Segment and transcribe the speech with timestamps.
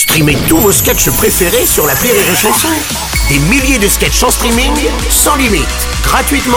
[0.00, 2.68] Streamez tous vos sketchs préférés sur la Rire et Chanson.
[3.28, 4.72] Des milliers de sketchs en streaming,
[5.10, 5.68] sans limite,
[6.02, 6.56] gratuitement,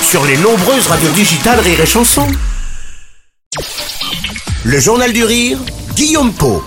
[0.00, 2.28] sur les nombreuses radios digitales Rire et Chanson.
[4.62, 5.58] Le Journal du Rire,
[5.96, 6.62] Guillaume Po.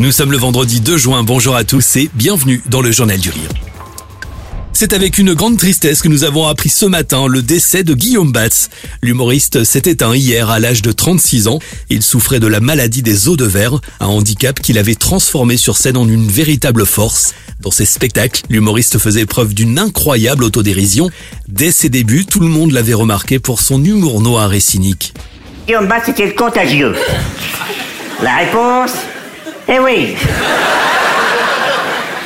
[0.00, 3.30] Nous sommes le vendredi 2 juin, bonjour à tous et bienvenue dans le Journal du
[3.30, 3.71] Rire.
[4.82, 8.32] C'est avec une grande tristesse que nous avons appris ce matin le décès de Guillaume
[8.32, 8.68] Batz.
[9.00, 11.60] L'humoriste s'est éteint hier à l'âge de 36 ans.
[11.88, 15.76] Il souffrait de la maladie des os de verre, un handicap qu'il avait transformé sur
[15.76, 17.32] scène en une véritable force.
[17.60, 21.10] Dans ses spectacles, l'humoriste faisait preuve d'une incroyable autodérision.
[21.46, 25.14] Dès ses débuts, tout le monde l'avait remarqué pour son humour noir et cynique.
[25.68, 26.96] Guillaume Batz était contagieux.
[28.20, 28.94] La réponse
[29.68, 30.16] Eh oui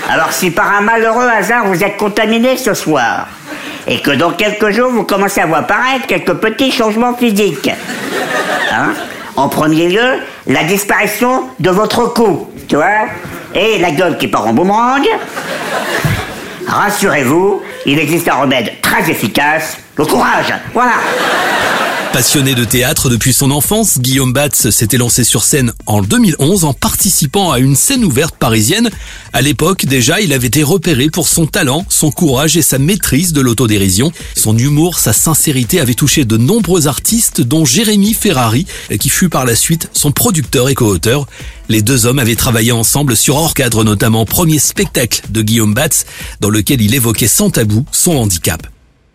[0.08, 3.26] alors si par un malheureux hasard vous êtes contaminé ce soir,
[3.86, 7.70] et que dans quelques jours vous commencez à voir paraître quelques petits changements physiques,
[8.72, 8.92] hein,
[9.36, 13.06] en premier lieu, la disparition de votre cou, tu vois,
[13.54, 15.06] et la gueule qui part en boomerang,
[16.66, 20.92] rassurez-vous, il existe un remède très efficace, le courage, voilà.
[22.16, 26.72] Passionné de théâtre depuis son enfance, Guillaume Batz s'était lancé sur scène en 2011 en
[26.72, 28.88] participant à une scène ouverte parisienne.
[29.34, 33.34] À l'époque, déjà, il avait été repéré pour son talent, son courage et sa maîtrise
[33.34, 34.12] de l'autodérision.
[34.34, 38.64] Son humour, sa sincérité avaient touché de nombreux artistes, dont Jérémy Ferrari,
[38.98, 41.26] qui fut par la suite son producteur et co-auteur.
[41.68, 46.06] Les deux hommes avaient travaillé ensemble sur Hors Cadre, notamment premier spectacle de Guillaume Batz,
[46.40, 48.66] dans lequel il évoquait sans tabou son handicap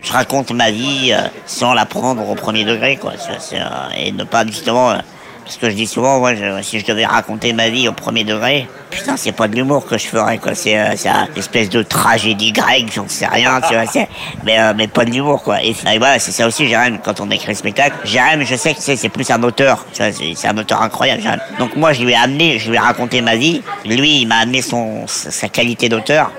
[0.01, 3.13] je raconte ma vie euh, sans la prendre au premier degré, quoi.
[3.53, 3.65] Euh,
[3.97, 4.91] et ne pas justement.
[4.91, 4.97] Euh,
[5.43, 8.67] parce que je dis souvent, moi, si je devais raconter ma vie au premier degré,
[8.89, 10.55] putain, c'est pas de l'humour que je ferais, quoi.
[10.55, 14.05] C'est une espèce de tragédie grecque, j'en sais rien, tu vois.
[14.45, 15.61] Mais, mais pas de l'humour, quoi.
[15.61, 17.97] Et, voilà, c'est ça aussi, Jérém, quand on écrit le spectacle.
[18.05, 21.41] Jérém, je sais que c'est plus un auteur, c'est un auteur incroyable, Jérém.
[21.59, 23.61] Donc moi, je lui ai amené, je lui ai raconté ma vie.
[23.83, 26.31] Lui, il m'a amené son, sa qualité d'auteur.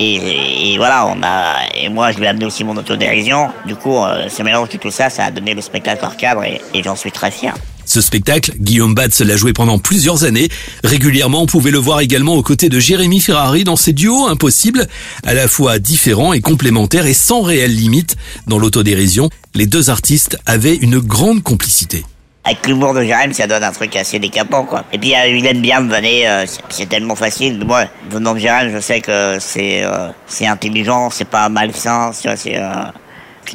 [0.00, 3.48] Et, voilà, on a, et moi je lui ai amené aussi mon autodérision.
[3.66, 6.44] Du coup, euh, ce mélange de tout ça, ça a donné le spectacle hors cadre
[6.44, 7.54] et, j'en suis très fier.
[7.84, 10.48] Ce spectacle, Guillaume Batz l'a joué pendant plusieurs années.
[10.84, 14.86] Régulièrement, on pouvait le voir également aux côtés de Jérémy Ferrari dans ses duos impossibles,
[15.24, 18.16] à la fois différents et complémentaires et sans réelle limite.
[18.46, 22.04] Dans l'autodérision, les deux artistes avaient une grande complicité
[22.48, 24.82] avec l'humour de Jérém, ça donne un truc assez décapant, quoi.
[24.90, 27.62] Et puis, euh, il aime bien me venir, euh, c'est tellement facile.
[27.62, 32.56] Moi, venant de Jérém, je sais que c'est euh, c'est intelligent, c'est pas malsain, c'est...
[32.56, 32.84] Euh,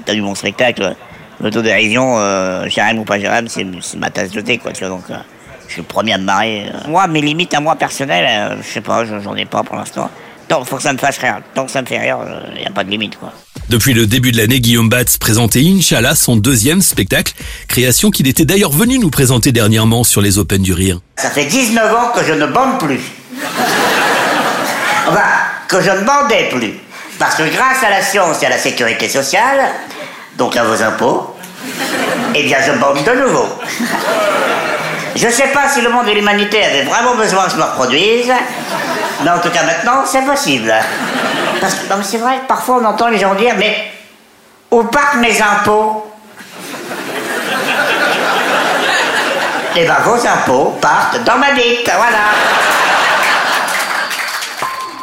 [0.06, 0.96] t'as vu mon spectacle,
[1.42, 3.66] l'autodérision, euh, Jérém ou pas Jérém, c'est
[3.98, 5.06] ma tasse de thé, quoi, tu vois, donc...
[5.68, 6.66] je suis le premier à me marrer.
[6.88, 10.08] Moi, mes limites à moi personnelles, je sais pas, j'en ai pas pour l'instant.
[10.48, 12.20] Tant que ça me fasse rire, tant que ça me fait rire,
[12.60, 13.34] il a pas de limite, quoi.
[13.70, 17.34] Depuis le début de l'année, Guillaume Batz présentait Inch'Allah, son deuxième spectacle,
[17.68, 21.00] création qu'il était d'ailleurs venu nous présenter dernièrement sur les Open du Rire.
[21.18, 23.00] Ça fait 19 ans que je ne bande plus.
[25.08, 25.22] Enfin,
[25.68, 26.74] que je ne bandais plus.
[27.18, 29.62] Parce que grâce à la science et à la sécurité sociale,
[30.38, 31.36] donc à vos impôts,
[32.36, 33.48] eh bien je bande de nouveau.
[35.16, 38.32] Je sais pas si le monde et l'humanité avaient vraiment besoin que je me reproduise,
[39.24, 40.74] mais en tout cas maintenant, c'est possible.
[41.64, 43.92] Parce que c'est vrai, parfois on entend les gens dire, mais
[44.70, 46.08] où partent mes impôts
[49.76, 52.43] Eh ben vos impôts partent dans ma bite, voilà.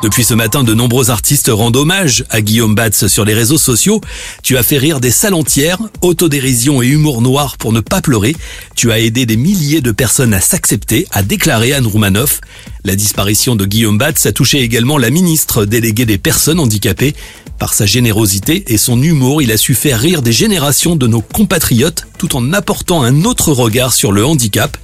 [0.02, 4.00] Depuis ce matin, de nombreux artistes rendent hommage à Guillaume Batz sur les réseaux sociaux.
[4.42, 8.34] Tu as fait rire des salles entières, autodérision et humour noir pour ne pas pleurer.
[8.74, 12.40] Tu as aidé des milliers de personnes à s'accepter, a déclaré Anne Roumanoff.
[12.82, 17.14] La disparition de Guillaume Batz a touché également la ministre déléguée des personnes handicapées.
[17.58, 21.20] Par sa générosité et son humour, il a su faire rire des générations de nos
[21.20, 24.76] compatriotes tout en apportant un autre regard sur le handicap.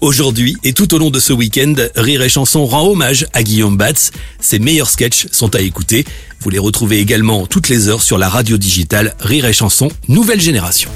[0.00, 3.76] Aujourd'hui et tout au long de ce week-end, Rire et Chanson rend hommage à Guillaume
[3.76, 4.10] Batz.
[4.40, 6.06] Ses meilleurs sketchs sont à écouter.
[6.40, 10.40] Vous les retrouvez également toutes les heures sur la radio digitale Rire et Chanson Nouvelle
[10.40, 10.90] Génération.